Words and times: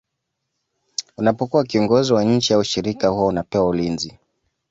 unapokuwa 1.17 1.63
kiongozi 1.63 2.13
wa 2.13 2.23
nchi 2.23 2.53
au 2.53 2.63
shirika 2.63 3.07
huwa 3.07 3.25
unapewa 3.25 3.65
ulinzi 3.65 4.19